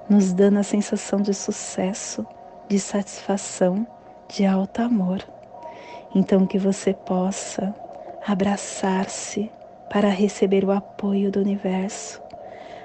nos 0.08 0.32
dando 0.32 0.58
a 0.58 0.62
sensação 0.62 1.20
de 1.20 1.32
sucesso, 1.32 2.26
de 2.68 2.78
satisfação, 2.78 3.86
de 4.28 4.44
alto 4.46 4.82
amor. 4.82 5.22
Então, 6.14 6.46
que 6.46 6.58
você 6.58 6.92
possa 6.92 7.74
abraçar-se 8.26 9.50
para 9.90 10.08
receber 10.08 10.64
o 10.64 10.70
apoio 10.70 11.30
do 11.30 11.40
universo, 11.40 12.22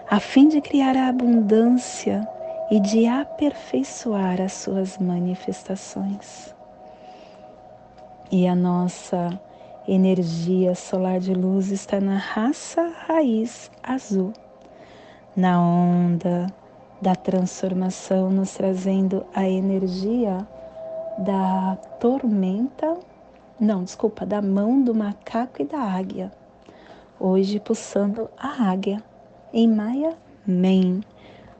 a 0.10 0.20
fim 0.20 0.48
de 0.48 0.62
criar 0.62 0.96
a 0.96 1.08
abundância 1.08 2.28
e 2.70 2.80
de 2.80 3.08
aperfeiçoar 3.08 4.42
as 4.42 4.54
suas 4.54 4.98
manifestações. 4.98 6.54
E 8.30 8.46
a 8.46 8.56
nossa 8.56 9.40
energia 9.88 10.76
solar 10.76 11.20
de 11.20 11.34
luz 11.34 11.72
está 11.72 12.02
na 12.02 12.18
raça 12.18 12.94
raiz 13.08 13.72
azul, 13.82 14.34
na 15.36 15.62
onda 15.62 16.48
da 17.02 17.16
transformação, 17.16 18.30
nos 18.30 18.54
trazendo 18.54 19.26
a 19.34 19.48
energia 19.48 20.46
da 21.20 21.78
tormenta, 22.00 22.98
não, 23.60 23.84
desculpa, 23.84 24.26
da 24.26 24.42
mão 24.42 24.84
do 24.84 24.94
macaco 24.94 25.62
e 25.62 25.66
da 25.66 25.80
águia. 25.80 26.32
Hoje 27.20 27.60
pulsando 27.60 28.30
a 28.38 28.70
águia 28.70 29.02
em 29.54 29.68
Maia 29.68 30.16
Men, 30.46 31.02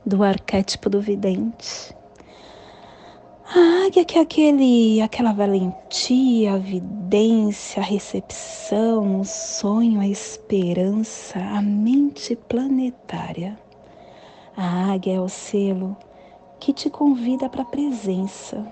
do 0.08 0.22
arquétipo 0.22 0.88
do 0.88 1.02
vidente. 1.02 1.94
A 3.44 3.86
águia 3.86 4.04
que 4.06 4.18
é 4.18 4.22
aquele, 4.22 5.02
aquela 5.02 5.32
valentia, 5.32 6.54
a 6.54 6.58
vidência, 6.58 7.82
a 7.82 7.84
recepção, 7.84 9.20
o 9.20 9.24
sonho, 9.24 10.00
a 10.00 10.08
esperança, 10.08 11.38
a 11.38 11.60
mente 11.60 12.34
planetária. 12.34 13.58
A 14.56 14.92
águia 14.92 15.16
é 15.16 15.20
o 15.20 15.28
selo 15.28 15.94
que 16.58 16.72
te 16.72 16.88
convida 16.88 17.48
para 17.48 17.62
a 17.62 17.66
presença. 17.66 18.66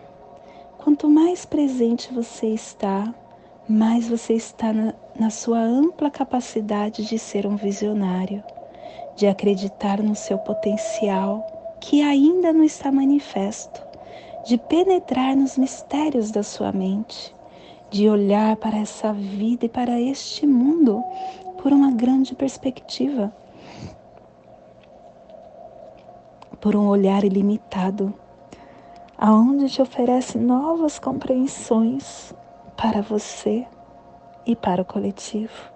Quanto 0.79 1.09
mais 1.09 1.45
presente 1.45 2.13
você 2.15 2.47
está, 2.47 3.15
mais 3.69 4.09
você 4.09 4.33
está 4.33 4.73
na, 4.73 4.95
na 5.19 5.29
sua 5.29 5.61
ampla 5.61 6.11
capacidade 6.11 7.05
de 7.05 7.19
ser 7.19 7.47
um 7.47 7.57
visionário, 7.57 8.43
de 9.17 9.27
acreditar 9.27 10.03
no 10.03 10.15
seu 10.15 10.39
potencial 10.39 11.45
que 11.81 12.03
ainda 12.03 12.53
não 12.53 12.63
está 12.63 12.93
manifesto 12.93 13.87
de 14.47 14.57
penetrar 14.57 15.35
nos 15.35 15.59
mistérios 15.59 16.31
da 16.31 16.45
sua 16.45 16.71
mente, 16.71 17.35
de 17.91 18.09
olhar 18.09 18.55
para 18.57 18.79
essa 18.79 19.13
vida 19.13 19.67
e 19.67 19.69
para 19.69 20.01
este 20.01 20.47
mundo 20.47 21.03
por 21.61 21.73
uma 21.73 21.91
grande 21.91 22.33
perspectiva, 22.33 23.35
por 26.61 26.77
um 26.77 26.87
olhar 26.87 27.25
ilimitado, 27.25 28.15
aonde 29.19 29.69
te 29.69 29.83
oferece 29.83 30.39
novas 30.39 31.01
compreensões 31.01 32.33
para 32.77 33.03
você 33.03 33.67
e 34.47 34.55
para 34.55 34.83
o 34.83 34.85
coletivo, 34.85 35.73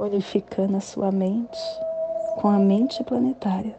unificando 0.00 0.76
a 0.76 0.80
sua 0.80 1.12
mente 1.12 1.85
com 2.36 2.48
a 2.48 2.58
mente 2.58 3.02
planetária 3.02 3.74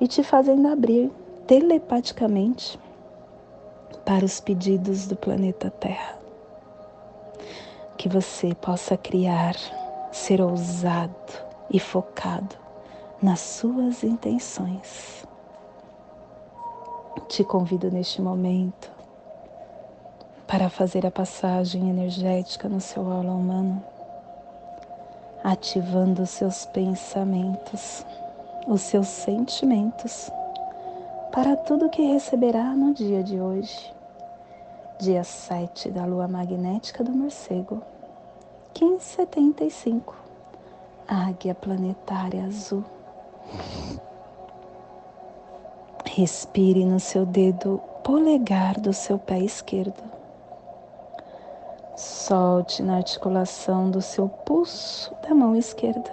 e 0.00 0.06
te 0.06 0.22
fazendo 0.22 0.68
abrir 0.68 1.10
telepaticamente 1.46 2.78
para 4.04 4.24
os 4.24 4.40
pedidos 4.40 5.06
do 5.06 5.16
planeta 5.16 5.70
Terra. 5.70 6.18
Que 7.96 8.08
você 8.08 8.54
possa 8.54 8.96
criar, 8.96 9.54
ser 10.12 10.40
ousado 10.40 11.14
e 11.70 11.80
focado 11.80 12.56
nas 13.22 13.40
suas 13.40 14.04
intenções. 14.04 15.26
Te 17.28 17.44
convido 17.44 17.90
neste 17.90 18.22
momento 18.22 18.90
para 20.46 20.70
fazer 20.70 21.04
a 21.04 21.10
passagem 21.10 21.90
energética 21.90 22.68
no 22.68 22.80
seu 22.80 23.10
aula 23.10 23.32
humano, 23.32 23.84
ativando 25.42 26.22
os 26.22 26.30
seus 26.30 26.66
pensamentos, 26.66 28.04
os 28.66 28.80
seus 28.82 29.08
sentimentos 29.08 30.30
para 31.32 31.56
tudo 31.56 31.90
que 31.90 32.02
receberá 32.02 32.64
no 32.74 32.92
dia 32.92 33.22
de 33.22 33.40
hoje, 33.40 33.94
dia 34.98 35.22
7 35.22 35.90
da 35.90 36.04
lua 36.04 36.26
magnética 36.26 37.04
do 37.04 37.12
morcego, 37.12 37.82
1575, 38.80 40.16
águia 41.06 41.54
planetária 41.54 42.44
azul. 42.44 42.84
Respire 46.04 46.84
no 46.84 46.98
seu 46.98 47.24
dedo 47.24 47.80
polegar 48.02 48.80
do 48.80 48.92
seu 48.92 49.18
pé 49.18 49.38
esquerdo. 49.38 50.17
Solte 51.98 52.80
na 52.80 52.96
articulação 52.96 53.90
do 53.90 54.00
seu 54.00 54.28
pulso 54.28 55.12
da 55.20 55.34
mão 55.34 55.56
esquerda. 55.56 56.12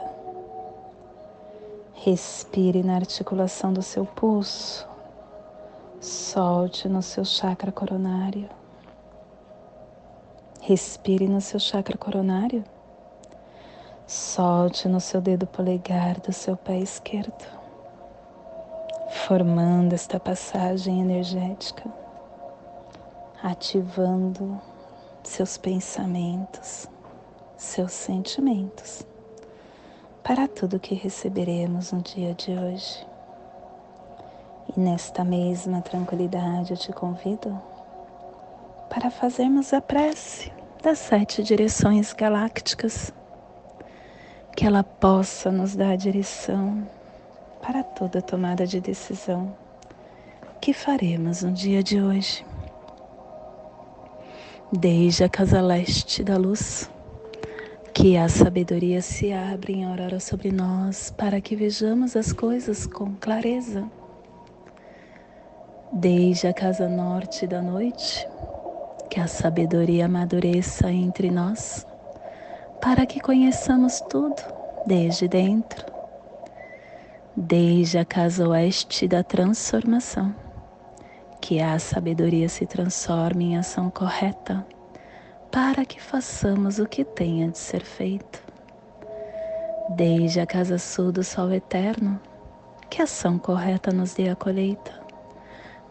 Respire 1.94 2.82
na 2.82 2.96
articulação 2.96 3.72
do 3.72 3.84
seu 3.84 4.04
pulso 4.04 4.88
Solte 6.02 6.90
no 6.90 7.02
seu 7.02 7.24
chakra 7.24 7.72
coronário. 7.72 8.50
Respire 10.62 11.28
no 11.28 11.40
seu 11.40 11.60
chakra 11.60 11.98
coronário. 11.98 12.64
Solte 14.08 14.88
no 14.88 15.00
seu 15.00 15.22
dedo 15.22 15.48
polegar 15.48 16.20
do 16.20 16.32
seu 16.32 16.58
pé 16.58 16.78
esquerdo, 16.78 17.46
formando 19.10 19.94
esta 19.94 20.20
passagem 20.20 21.02
energética, 21.02 21.92
ativando 23.44 24.60
seus 25.28 25.58
pensamentos, 25.58 26.88
seus 27.58 27.92
sentimentos 27.92 29.06
para 30.24 30.48
tudo 30.48 30.80
que 30.80 30.96
receberemos 30.96 31.92
no 31.92 32.02
dia 32.02 32.34
de 32.34 32.52
hoje. 32.52 33.06
E 34.76 34.80
nesta 34.80 35.24
mesma 35.24 35.82
tranquilidade 35.82 36.72
eu 36.72 36.78
te 36.78 36.92
convido 36.92 37.62
para 38.90 39.12
fazermos 39.12 39.72
a 39.72 39.80
prece 39.80 40.52
das 40.82 40.98
sete 40.98 41.44
direções 41.44 42.12
galácticas, 42.14 43.14
que 44.56 44.66
ela 44.66 44.84
possa 44.84 45.52
nos 45.52 45.76
dar 45.76 45.92
a 45.92 45.96
direção 45.96 46.88
para 47.62 47.84
toda 47.84 48.22
tomada 48.22 48.66
de 48.66 48.80
decisão 48.80 49.56
que 50.60 50.74
faremos 50.74 51.44
no 51.44 51.52
dia 51.52 51.84
de 51.84 52.02
hoje. 52.02 52.44
Desde 54.78 55.24
a 55.24 55.30
casa 55.30 55.62
leste 55.62 56.22
da 56.22 56.36
luz, 56.36 56.92
que 57.94 58.18
a 58.18 58.28
sabedoria 58.28 59.02
se 59.02 59.32
abre 59.32 59.72
em 59.72 59.86
aurora 59.86 60.20
sobre 60.20 60.52
nós 60.52 61.10
para 61.18 61.40
que 61.40 61.56
vejamos 61.56 62.14
as 62.14 62.34
coisas 62.34 62.86
com 62.86 63.16
clareza. 63.16 63.90
Desde 65.94 66.48
a 66.48 66.54
casa 66.54 66.90
norte 66.90 67.48
da 67.48 67.62
noite, 67.62 68.28
que 69.10 69.18
a 69.18 69.28
sabedoria 69.28 70.08
amadureça 70.08 70.92
entre 70.92 71.32
nós, 71.32 71.88
para 72.82 73.06
que 73.06 73.22
conheçamos 73.22 74.02
tudo 74.02 74.42
desde 74.86 75.26
dentro, 75.30 75.86
desde 77.34 77.98
a 77.98 78.04
casa 78.04 78.46
oeste 78.46 79.08
da 79.08 79.24
transformação, 79.24 80.36
que 81.46 81.62
a 81.62 81.78
sabedoria 81.78 82.50
se 82.50 82.66
transforme 82.66 83.52
em 83.52 83.58
ação 83.58 83.92
correta, 83.92 84.66
para 85.52 85.86
que 85.86 86.02
façamos 86.02 86.80
o 86.80 86.88
que 86.88 87.06
tenha 87.06 87.48
de 87.48 87.60
ser 87.60 87.82
feito. 87.82 88.44
Desde 89.92 90.40
a 90.40 90.48
casa 90.48 90.80
sul 90.80 91.12
do 91.12 91.24
sol 91.24 91.52
eterno, 91.52 92.20
que 92.90 93.00
ação 93.00 93.38
correta 93.38 93.92
nos 93.92 94.16
dê 94.16 94.28
a 94.28 94.36
colheita 94.36 94.92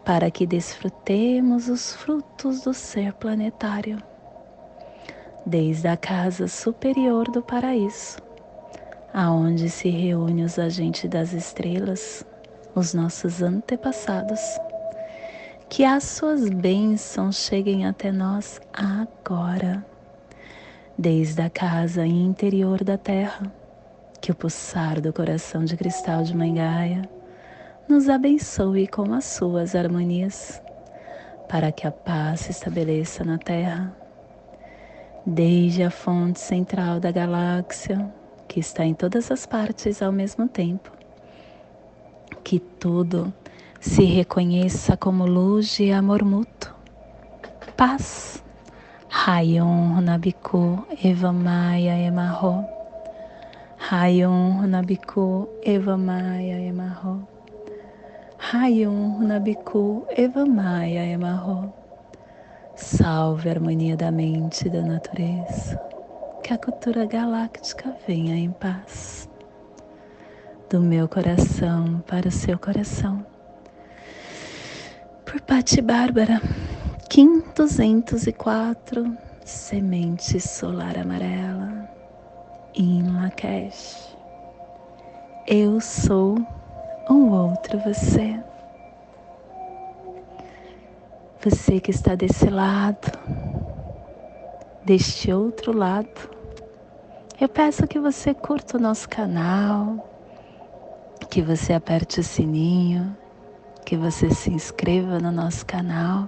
para 0.03 0.29
que 0.29 0.45
desfrutemos 0.45 1.69
os 1.69 1.95
frutos 1.95 2.59
do 2.63 2.73
ser 2.73 3.13
planetário, 3.13 3.97
desde 5.45 5.87
a 5.87 5.95
casa 5.95 6.49
superior 6.49 7.31
do 7.31 7.41
paraíso, 7.41 8.17
aonde 9.13 9.69
se 9.69 9.87
reúnem 9.87 10.43
os 10.43 10.59
agentes 10.59 11.09
das 11.09 11.31
estrelas, 11.31 12.25
os 12.75 12.93
nossos 12.93 13.41
antepassados. 13.41 14.41
Que 15.67 15.83
as 15.83 16.03
suas 16.03 16.49
bênçãos 16.49 17.37
cheguem 17.37 17.85
até 17.85 18.11
nós 18.11 18.61
agora, 18.71 19.85
desde 20.97 21.41
a 21.41 21.49
casa 21.49 22.05
interior 22.05 22.83
da 22.83 22.97
Terra, 22.97 23.51
que 24.21 24.31
o 24.31 24.35
pulsar 24.35 25.01
do 25.01 25.11
coração 25.11 25.65
de 25.65 25.75
cristal 25.75 26.23
de 26.23 26.35
Mãe 26.35 26.53
Gaia 26.53 27.01
nos 27.89 28.07
abençoe 28.09 28.87
com 28.87 29.13
as 29.13 29.25
suas 29.25 29.75
harmonias, 29.75 30.61
para 31.49 31.71
que 31.71 31.85
a 31.85 31.91
paz 31.91 32.41
se 32.41 32.51
estabeleça 32.51 33.23
na 33.23 33.37
Terra, 33.37 33.95
desde 35.25 35.83
a 35.83 35.91
fonte 35.91 36.39
central 36.39 36.99
da 36.99 37.11
galáxia, 37.11 38.13
que 38.47 38.59
está 38.59 38.85
em 38.85 38.93
todas 38.93 39.31
as 39.31 39.45
partes 39.45 40.01
ao 40.01 40.11
mesmo 40.11 40.47
tempo. 40.47 40.91
Que 42.43 42.59
tudo, 42.59 43.33
se 43.85 44.03
reconheça 44.03 44.97
como 44.97 45.27
luz 45.27 45.79
e 45.79 45.91
amor 45.91 46.23
mútuo. 46.23 46.73
Paz. 47.77 48.43
Rayon 49.07 50.01
Nabiku 50.01 50.83
Eva 51.03 51.31
Maia 51.31 51.95
Emarro. 51.95 52.65
Rayon 53.77 54.65
Nabiku 54.65 55.47
Eva 55.63 55.95
Maia 55.95 56.59
Emarro. 56.59 57.27
Rayon 58.39 59.19
Nabiku 59.19 60.07
Eva 60.17 60.45
Maia 60.47 61.05
Emarro. 61.05 61.71
Salve 62.75 63.49
a 63.49 63.51
harmonia 63.51 63.95
da 63.95 64.09
mente 64.11 64.67
e 64.67 64.71
da 64.71 64.81
natureza. 64.81 65.79
Que 66.43 66.53
a 66.53 66.57
cultura 66.57 67.05
galáctica 67.05 67.95
venha 68.07 68.35
em 68.35 68.49
paz. 68.49 69.29
Do 70.71 70.81
meu 70.81 71.07
coração 71.07 72.03
para 72.07 72.27
o 72.27 72.31
seu 72.31 72.57
coração. 72.57 73.34
Por 75.35 75.41
Pati 75.41 75.81
Bárbara, 75.81 76.41
Kim 77.09 77.41
204, 77.53 79.17
Semente 79.43 80.39
Solar 80.39 80.97
Amarela, 80.97 81.89
em 82.73 83.03
Lakesh. 83.03 84.15
Eu 85.45 85.81
sou 85.81 86.37
um 87.09 87.31
outro 87.31 87.77
você. 87.79 88.41
Você 91.43 91.81
que 91.81 91.91
está 91.91 92.15
desse 92.15 92.49
lado, 92.49 93.11
deste 94.85 95.33
outro 95.33 95.77
lado, 95.77 96.29
eu 97.41 97.49
peço 97.49 97.85
que 97.85 97.99
você 97.99 98.33
curta 98.33 98.77
o 98.77 98.81
nosso 98.81 99.09
canal, 99.09 100.09
que 101.29 101.41
você 101.41 101.73
aperte 101.73 102.21
o 102.21 102.23
sininho, 102.23 103.17
que 103.85 103.95
você 103.95 104.31
se 104.31 104.49
inscreva 104.49 105.19
no 105.19 105.31
nosso 105.31 105.63
canal 105.65 106.27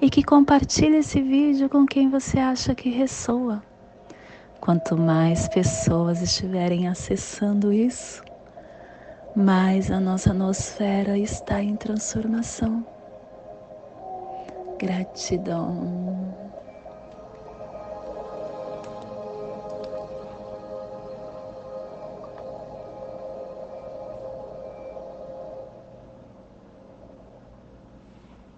e 0.00 0.08
que 0.08 0.22
compartilhe 0.22 0.96
esse 0.96 1.20
vídeo 1.20 1.68
com 1.68 1.84
quem 1.84 2.08
você 2.08 2.38
acha 2.38 2.74
que 2.74 2.88
ressoa. 2.88 3.62
Quanto 4.58 4.96
mais 4.96 5.46
pessoas 5.48 6.22
estiverem 6.22 6.88
acessando 6.88 7.72
isso, 7.72 8.22
mais 9.36 9.90
a 9.90 10.00
nossa 10.00 10.32
nosfera 10.32 11.18
está 11.18 11.62
em 11.62 11.76
transformação. 11.76 12.84
Gratidão. 14.78 16.47